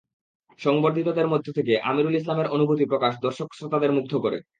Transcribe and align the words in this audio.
সংবর্ধিতদের 0.59 1.27
মধ্যে 1.27 1.51
থেকে 1.51 1.73
আমীরুল 1.81 2.15
ইসলামের 2.15 2.47
অনুভূতি 2.47 2.85
প্রকাশ 2.85 3.13
দর্শক 3.21 3.47
শ্রোতাদের 3.53 3.91
মুগ্ধ 3.91 4.13
করে। 4.17 4.37